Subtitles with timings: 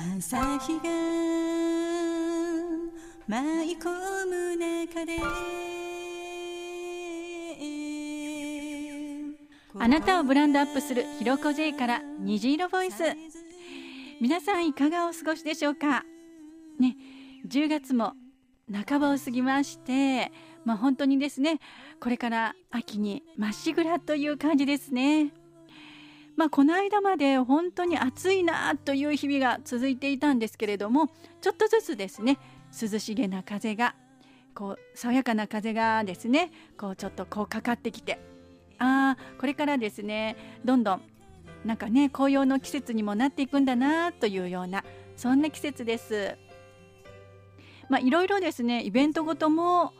[0.00, 0.82] 朝日が
[3.26, 3.90] 舞い込
[4.26, 5.18] む中で。
[9.80, 13.02] あなたをブランドアップするひろこ J から虹色ボイス。
[14.20, 16.04] 皆さんいかがお過ごしでしょうか？
[16.78, 16.96] ね
[17.48, 18.12] 10月も
[18.86, 20.30] 半ばを過ぎまして
[20.64, 21.58] まあ本当にですね
[21.98, 25.32] これから秋にまっしぐらという感じですね。
[26.38, 31.08] まあこの間まで本当に暑いなという日々が続いていたんですけれども
[31.40, 32.38] ちょっとずつですね
[32.80, 33.96] 涼しげな風が
[34.54, 38.20] こう爽やかな風がですねこうちょっとこうかかってきて
[38.78, 41.02] ああこれからですねどんどん
[41.64, 44.84] なんかね紅葉の季節にもなっていくんだなというような
[45.16, 46.38] そんな季節です。
[47.88, 49.92] まあいろいろですねイベントごとも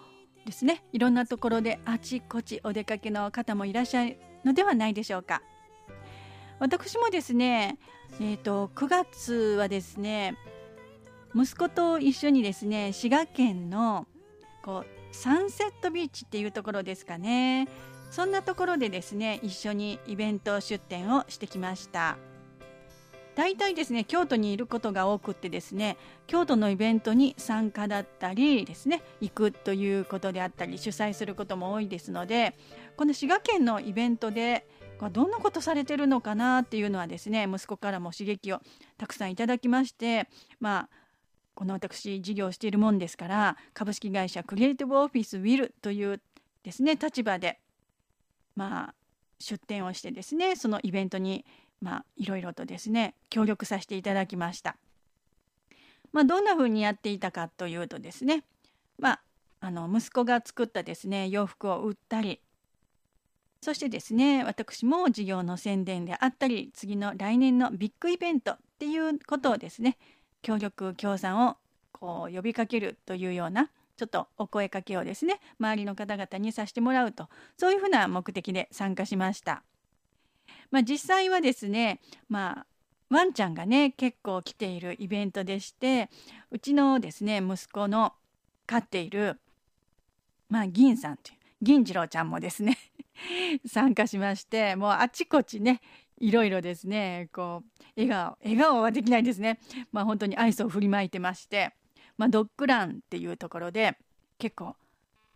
[0.47, 5.43] ですねいろんなところであちこちお出かけの方もいらっしゃるのではないでしょうか。
[6.59, 7.79] 私もですね、
[8.21, 10.37] えーと、9月はですね
[11.35, 14.07] 息子と一緒にですね滋賀県の
[14.63, 17.69] こうサンセットビーチっていうところですかね。
[18.11, 22.17] そんなところでですね一緒にイベント出店をしてきました。
[23.39, 32.57] 大体ですね京都にいることが多くってですね京都のイベントに参加だったりですね行くということであったり主催することも多いですので
[32.97, 34.67] この滋賀県のイベントで
[35.11, 38.61] どんなことされてるのかなっていうのはですね息子からも刺激を
[38.97, 40.29] たくさんいただきまして
[40.61, 40.89] まあ
[41.55, 46.21] この私事業しているもんですから株式会社クリエイティブオフィスウィルという
[46.63, 47.61] ですね立場で
[48.57, 48.95] まあ
[49.39, 51.45] 出店をしてですねそのイベントに
[51.81, 54.77] まあいろいろとですね協力させていただきました。
[56.11, 58.45] まあ、どんな風にやっていたかというとですね
[58.99, 59.21] まあ
[59.61, 62.41] あの息子が作ったですね洋服を売ったり
[63.61, 69.99] そしてですね私も事業の宣伝であったり次の来年のビッグイベントっていうことをですね
[70.43, 71.57] 協力協賛を
[71.93, 79.65] こう呼びかけるというようなちょっとお声かけをですね周りの方々にさせてもらうとそういうふうな目的で参加しました。
[80.71, 82.67] まあ、実際はですねまあ
[83.11, 86.11] ワンちゃんがね結構来ているイベントでして
[86.51, 88.13] うちのですね息子の
[88.67, 89.41] 飼っている
[90.49, 92.79] まあ銀さんという銀次郎ちゃんもですね
[93.67, 95.81] 参加しましてもうあちこちね
[96.19, 99.59] いろいろですねこう笑顔笑顔はできないですね。
[99.93, 101.75] まあ本当にアイスを振りまいてまして、
[102.17, 103.97] まあ、ドッグランっていうところで
[104.39, 104.77] 結構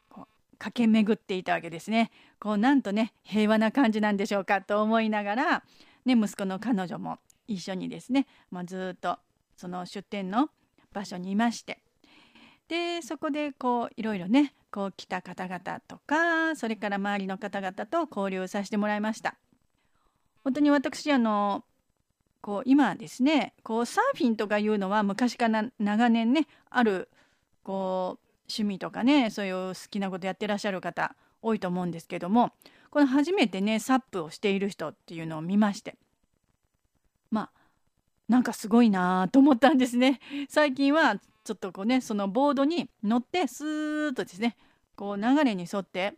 [0.09, 2.11] こう駆け巡っていたわけですね。
[2.39, 5.65] こうなんとね平和な感じなんでしょうかと思いながら、
[6.05, 9.19] ね、息子の彼女も一緒にですね、まあ、ずっと
[9.57, 10.51] その出店の
[10.93, 11.82] 場所にいまして
[12.69, 19.37] でそこでこういろいろねこう来た方々とかそれから周りの方々と交流させてもらいました。
[20.45, 21.65] 本当に私あの
[22.41, 27.09] こう今ですねこうサーフィンとかいうのは昔から長年ねある
[27.63, 32.53] こう趣味とかねそういう好きなことやってらっしゃる方多いと思うんですけども
[32.91, 35.97] この初めてねサップをしている人っていうのを見まして
[37.31, 37.51] まあ
[38.29, 40.21] なんかすごいなと思ったんですね。
[40.49, 44.57] 最近はちょっとこうねそのボードに乗ってスーッとですね
[44.97, 46.15] こう流れに沿って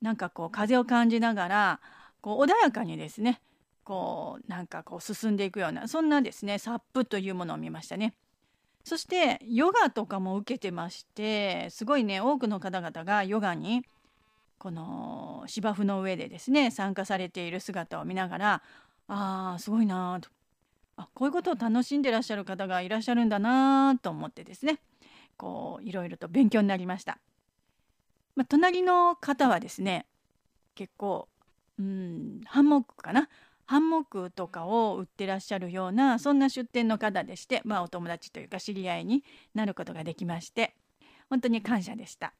[0.00, 1.80] なんかこう風を感じながら
[2.20, 3.40] こう穏やかにですね
[3.84, 8.14] こうなんかこう進んでいくようなそんなですねサップというものを見ましたね。
[8.84, 13.82] そしてヨガとかも受けてましてすごいね多くの方々がヨガに
[14.58, 18.62] この芝生の上でですね参加されている姿を見ながら
[19.08, 20.30] ああすごいなと
[20.96, 24.78] あこういうことを楽しんでらっしゃる方がいらっしゃるんだなと思ってですね
[25.36, 27.18] こういろいろと勉強になりました。
[28.34, 30.06] まあ、隣の方はですね
[30.74, 31.28] 結構
[31.78, 33.28] うんハンモックかな？
[33.66, 39.24] ハンモックとかを売ってらっしゃるようなそんな出店の方でして、まあ、お友達というか知り合いに
[39.54, 40.74] なることができまして
[41.28, 42.32] 本当に感謝でした。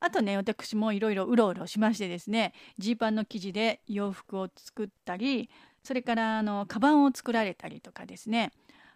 [0.00, 5.48] あとね私もいろいろうろうろしましてですねジーパンの生地で洋服を作ったり
[5.86, 8.50] それからあのカバンを作られたりとかですね。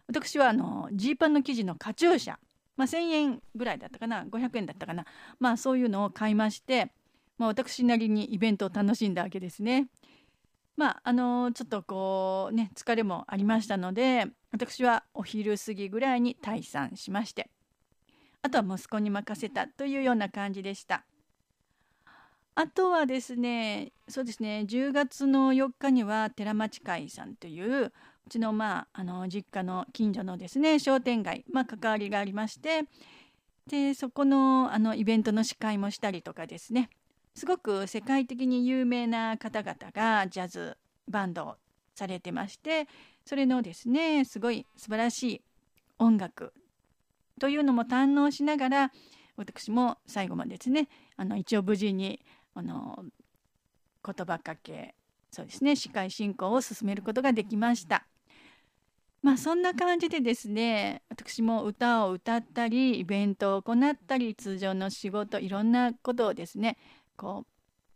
[0.09, 2.35] 私はあのジーパンの生地のカチューシャ、
[2.77, 4.25] まあ、1,000円ぐらいだったかな。
[4.25, 5.05] 500円だったかな。
[5.39, 6.91] まあそういうのを買いまして、
[7.39, 9.87] まあ、私なりにイベントを楽しんだわけですね。
[10.77, 17.51] まああのちょっとこうね疲れもありましたので私はお昼過ぎぐらいに退散しまして。
[18.43, 21.05] あとは息子に任せたというような感じでした。
[22.55, 27.93] あとはですねそうですね10月の4日には寺町会さんというう
[28.29, 32.85] ちの,、まあ、あの実家の近所のですね商店街、まあ、関わりがありまして
[33.67, 36.91] でそこのあのイベントの司会もしたりとかですね
[37.35, 40.77] すごく世界的に有名な方々がジャズ
[41.09, 41.57] バンドを
[41.95, 42.89] されてまして
[43.25, 45.43] それのですねすごい素晴らしい
[45.99, 46.53] 音楽
[47.39, 48.93] というのも堪能しながら
[49.37, 52.21] 私も最後までですねあの一応無事に
[52.55, 53.05] あの
[54.05, 54.95] 言葉かけ
[55.31, 58.07] そうですね司会進行を進めることができました。
[59.23, 66.79] まあそんな感じでですね私も歌を歌ったりイベントを行ったり通常の仕事いろんなことをですね
[67.17, 67.45] こ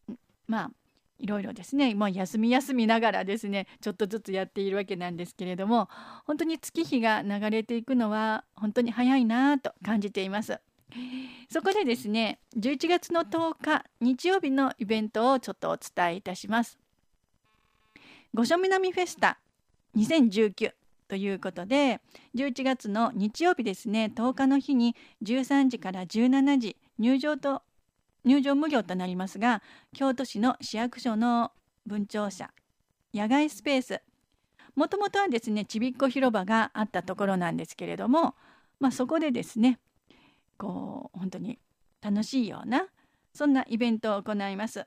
[0.09, 0.12] う
[0.47, 0.71] まあ
[1.19, 5.89] いろいろですねもう休み休みながらですねちょっとずつやっているわけなんですけれども
[6.27, 10.61] 本当に月日が流れていくのは本当に早いなと感じています。
[11.50, 16.79] そこでですね11月の10日日曜日のイベントをちょっとお伝えいたします。
[18.35, 19.38] 御所南フェスタ
[19.96, 20.73] 2019
[21.06, 22.00] ということで
[22.35, 27.62] 11月の日曜日ですね10日の日に13時から17時入場と
[28.25, 29.62] 入場無料となりますが
[29.93, 31.52] 京都市の市役所の
[31.87, 32.50] 分庁舎
[33.12, 34.02] 野外スペース
[34.75, 38.35] もともとはですねちびっこ広場があったところなんですけれども、
[38.81, 39.79] まあ、そこでですね
[40.59, 41.59] こう本当に
[42.03, 42.87] 楽しいような
[43.33, 44.87] そんなイベントを行います。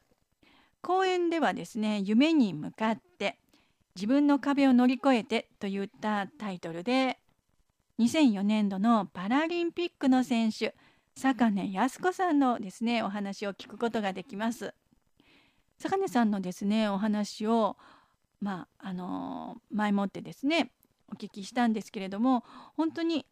[0.82, 3.40] 公演ではですね夢に向かって
[3.96, 7.20] 自分の壁を乗り越えてといったタイトルで
[8.00, 10.76] 2004年度のパラリンピックの選手
[11.16, 14.74] 坂根靖子さんのですねお話を聞くことができます。
[15.80, 17.76] 坂根さんのですねお話を
[18.40, 20.72] まああの前もってですね
[21.12, 22.44] お聞きしたんですけれども
[22.76, 23.26] 本当に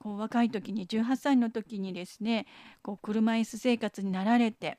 [0.00, 2.46] こう若い時に18歳の時にですね
[2.82, 4.78] こう車椅子生活になられて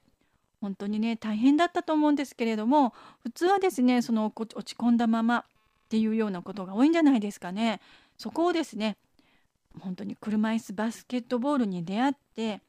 [0.60, 5.44] 本当にね大変だったと思うんですけれども普通はですねその落ち込んだままっ
[5.90, 7.82] ていうようなことが多いんじゃないですかね。
[8.18, 8.98] そこをですね
[9.80, 12.62] 本当に車椅子バスケットボールに出会って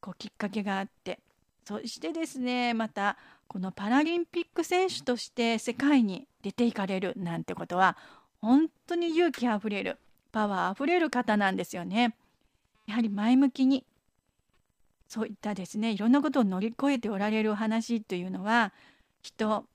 [0.00, 1.20] こうきっかけがあって
[1.64, 7.96] そしてですねまたこのパラリンピック選手として世界に出ていかれるなんてことは
[8.40, 9.98] 本当に勇気あふれる
[10.32, 12.16] パワーあふれる方なんですよね。
[12.86, 13.84] やはり前向きに
[15.06, 18.72] そういったですねいろんなことを乗り越えておられるお話というのは
[19.22, 19.66] 人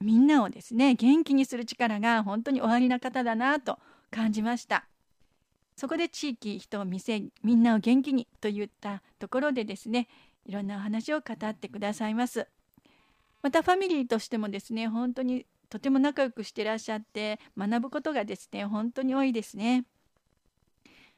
[0.00, 3.78] みんなをですね元気にする力が本当におありな方だなと
[4.10, 4.86] 感じました。
[5.78, 10.08] そこで地域人店みんなを元気にといったところでですね
[10.44, 12.48] いろんなお話を語ってくださいます
[13.42, 19.84] またファミリーとしてもですね本当にとても仲良くしてらっしゃって学ぶことがですね本当に多いですね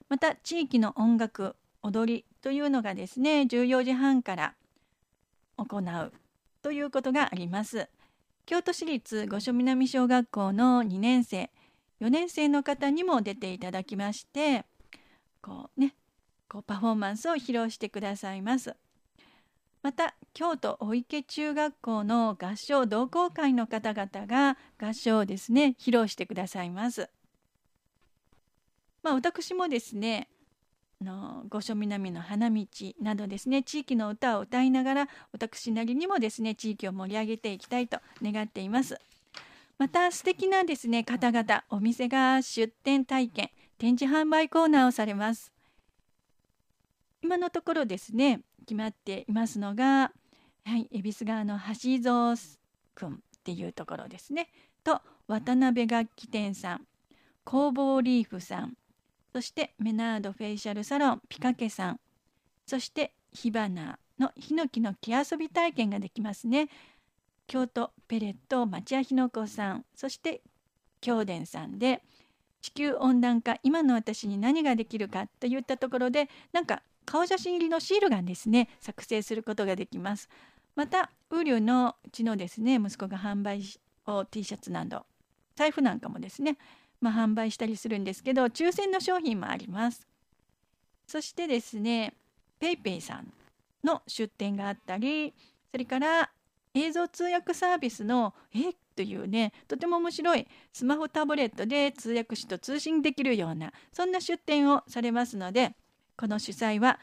[0.09, 4.55] また地域の音楽踊りというのがですね14時半から
[5.57, 6.13] 行う
[6.63, 7.89] ということがあります
[8.47, 11.51] 京都市立御所南小学校の2年生
[12.01, 14.65] 4年生の方にも出ていただきまして
[15.43, 15.95] こうね
[16.49, 18.75] こうパフォーマンスを披露してくださいます。
[19.83, 27.09] また京都大池中学校の合唱同好会の方々が合唱をですね披露してくださいます。
[29.03, 30.29] まあ、私もですね
[31.01, 32.67] の御所南の花道
[33.01, 38.99] などですね地域の歌を歌いながら私なりにもですね地域を盛り上げていきたいと願っています。
[39.79, 45.51] また素敵なですね方々お店が出店体験展示販売コーナーをされます
[47.23, 50.13] 今のところですね決まっていますのが
[50.65, 52.35] はい恵比寿川の橋蔵
[52.95, 54.49] くんっていうところですね。
[54.85, 56.87] と渡辺楽器店さん
[57.45, 58.77] 工房リーフさん
[59.33, 62.01] そしてメナードフェイシャルサロンピカケさん
[62.67, 66.69] そして火花のヒノキの木遊び体験ができますね。
[67.47, 70.41] 京都ペレット町屋ひのこさんそして
[71.01, 72.03] 京伝さんで
[72.61, 80.29] 地球温暖化今の私に何ができるかといったところでなんか顔写真入りのシールがですね作成することができます。
[80.77, 83.65] またウリュのうちのですね息子が販売
[84.07, 85.05] を T シャツなど
[85.57, 86.57] 財布なんかもですね、
[87.01, 90.07] まあ、販売したりするんですけど抽選の商品もあります。
[91.09, 92.15] そしてですね
[92.61, 93.33] PayPay さん
[93.83, 95.35] の出店があったり
[95.73, 96.31] それから
[96.75, 105.75] 映像通訳サービスのえというねとても面白いスマホタブレットで通訳士と通信できるようなそんな出展をされますので
[106.21, 106.99] この主催は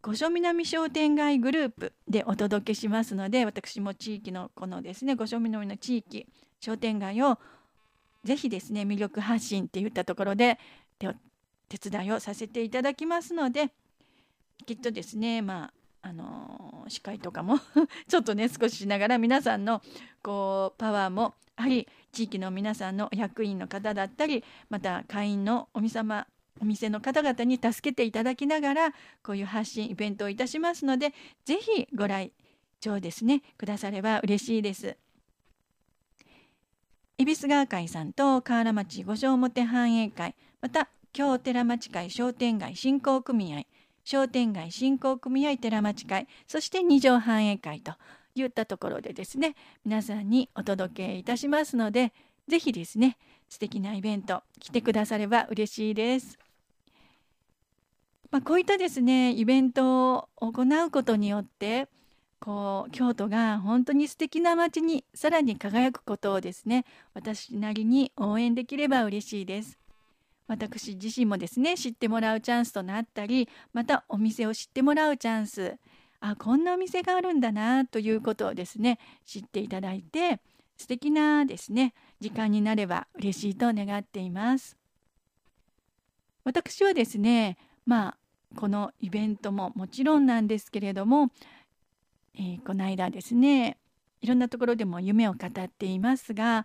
[0.00, 6.26] 御所南商店街グループでお届けしますので私も地域のこのですね御所南の地域
[6.60, 7.38] 商店街を
[8.24, 10.58] ぜひですね魅力発信っていったところで
[10.98, 13.70] 手伝いをさせていただきますので
[14.64, 15.64] きっとですねま
[16.02, 17.58] ああの司会とかも
[18.08, 19.82] ちょっとね少ししながら皆さんの
[20.22, 26.26] こうパワーもあり地域の皆さんの役員の方だったりまた会員のお店様
[26.60, 28.90] お店の方々に助けていただきながら
[29.22, 31.12] こういう発信イベントをいたしますので
[31.44, 32.32] 是非ご来
[32.80, 34.96] 場ですねくだされば嬉しいです。
[37.16, 43.62] 恵比寿川会さんと河原町五条表繁栄会また京寺町会商店街振興組合
[44.02, 47.92] 商店街振興組合寺町会そして二条繁栄会と
[48.34, 52.12] いったところでですね皆さんにお届けいたしますので
[52.48, 53.16] 是非ですね
[53.54, 56.40] 素敵なイベント来てくだされば嬉しいです。
[58.32, 61.86] まあ、こういったですねイベントを行うことによって
[62.40, 66.84] こう京都が本当に素敵な街にさらに輝くことをですね
[67.14, 69.78] 私なりに応援できれば嬉しいです。
[70.48, 75.76] 私自身もですね知ってもらうチャンスとなったりまたお店を知ってもらうチャンス
[76.18, 80.40] あこんなお店があるんだなということをですね知っていただいて
[80.76, 84.78] 素敵なですね時間になれば嬉しいと願っています。
[86.42, 88.16] 私はですねまあ
[88.56, 91.28] このイベントももちろんなんですけれども、
[92.34, 93.76] えー、この間ですね
[94.22, 96.64] いろんなところでも夢を語っていますが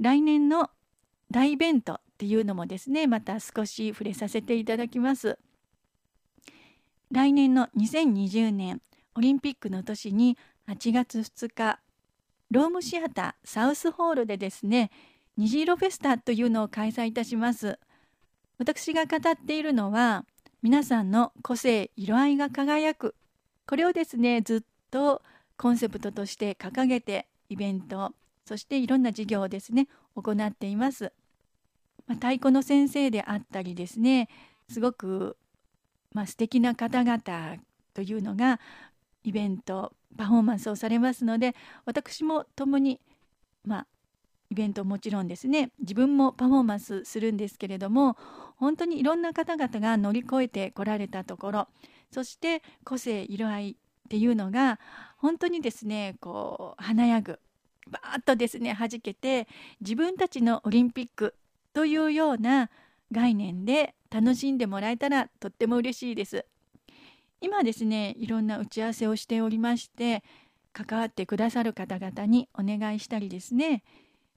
[0.00, 0.68] 来年の
[1.30, 5.38] 大イベントっていうのもですねまた少し触れさせていただきます。
[7.10, 8.82] 来年の2020年
[9.14, 10.36] オリンピックの年に
[10.68, 11.80] 8月2日
[12.50, 14.90] ロームシアターサウスホールでですね
[15.36, 17.78] 虹色フェスタというのを開催いたします。
[18.58, 20.26] 私が語っているのは
[20.62, 23.14] 皆さんの個性色合いが輝く。
[23.66, 25.22] これをですねずっと
[25.56, 28.12] コンセプトとして掲げてイベント
[28.44, 31.12] そしていろんな事業をですね行っています、
[32.06, 34.28] まあ、太鼓の先生であったりですね
[34.68, 35.36] すごく、
[36.12, 37.58] まあ、素敵な方々
[37.94, 38.58] というのが
[39.24, 43.00] イベントパフォーマンスをされますので私も共に
[43.64, 43.86] まあ
[44.50, 48.16] イベントもちろんですね自分もパフォーマンスするんですけれども
[48.56, 51.68] 本当にいろんな方々が乗り越えてこられたところ
[52.10, 53.74] そして個性色合いっ
[54.08, 54.80] ていうのが
[55.18, 57.38] 本当にですねこう華やぐ
[57.88, 59.46] バーッとですね弾けて
[59.80, 61.36] 自分たちのオリンピック
[61.72, 62.70] というような
[63.12, 66.44] 概念で楽しんでもらえたらとっても嬉しいです。
[67.40, 70.22] 今ですねいろんな打ち合わせをしておりまして
[70.72, 73.82] 関わってくださる方々にお願いしたりですね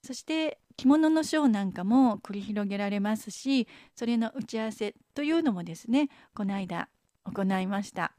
[0.02, 6.90] そして着物のショーなんかも繰り広げられますしそれの打ち合わせというのもですねこの間
[7.26, 8.14] 行いました。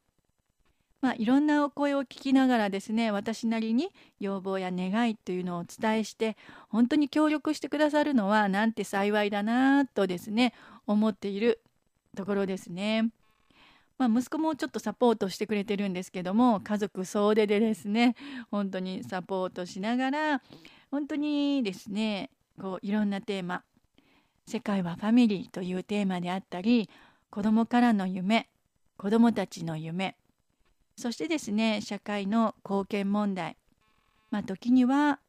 [1.03, 6.39] まあ、いろんなお声を聞きながらですね私なりに要望や願いというのをお伝えして
[6.71, 10.55] 本当に協力してくださるのはなんて幸いだなとですね
[10.87, 11.61] 思っている
[12.17, 13.11] ところですね。
[13.99, 18.17] まあ、息子もちょっとサポートしてくれてるんですけども家族総出でですね
[18.51, 20.43] 本当にサポートしながら
[20.91, 23.63] 本当にですねこういろんなテーマ
[24.47, 26.91] 「世界はファミリー」というテーマであったり
[27.31, 28.49] 子どもからの夢
[28.97, 30.17] 子どもたちの夢
[30.97, 33.57] そしてですね社会の貢献問題
[34.31, 35.21] まあ時には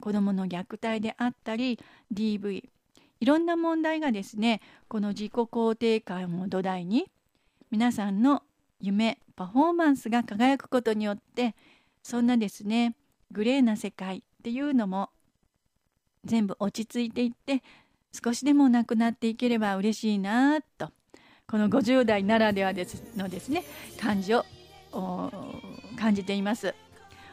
[0.00, 1.78] 子どもの虐待であったり
[2.12, 2.68] DV
[3.20, 7.10] いろんな問題がですねこの自己肯定感を土台に
[7.70, 8.42] 皆さんの
[8.80, 11.54] 夢パフォーマンスが輝くことによって
[12.02, 12.96] そんなですね
[13.30, 15.10] グレーな世界っていうのも
[16.24, 17.62] 全部落ち着いていって
[18.12, 20.90] 少しでもなくなっていければ嬉しいなと。
[21.46, 23.64] この50代ならではですのですね
[24.00, 24.44] 感じを
[25.96, 26.74] 感じています。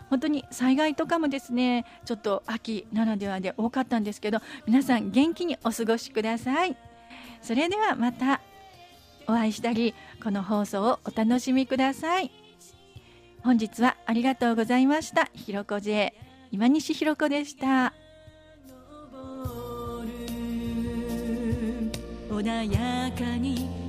[0.10, 6.78] 本当に災害とかもですねちょっと秋ならではで多かったんですけど皆さん元気にお過ごしください。
[7.42, 8.42] それではまた
[9.28, 9.94] お会いしたり
[10.24, 12.32] この放送をお楽しみください。
[13.44, 15.30] 本日はありがとうございました。
[15.34, 16.14] ひろこ J
[16.52, 17.94] 今西ひろこでした
[22.30, 23.87] 穏やかに